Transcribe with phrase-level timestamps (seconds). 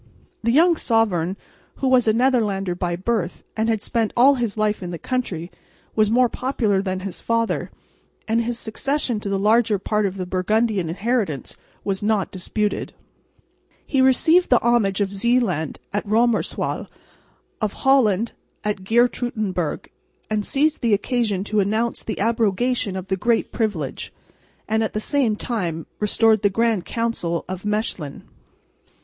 [0.41, 1.37] The young sovereign,
[1.75, 5.51] who was a Netherlander by birth and had spent all his life in the country,
[5.95, 7.69] was more popular than his father;
[8.27, 12.93] and his succession to the larger part of the Burgundian inheritance was not disputed.
[13.85, 16.87] He received the homage of Zeeland at Roemerswaal,
[17.61, 18.31] of Holland
[18.63, 19.85] at Geertruidenburg,
[20.31, 24.11] and seized the occasion to announce the abrogation of the Great Privilege,
[24.67, 28.23] and at the same time restored the Grand Council at Mechlin.